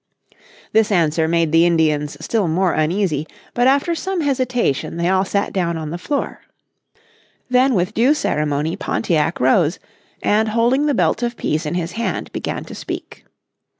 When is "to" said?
12.65-12.73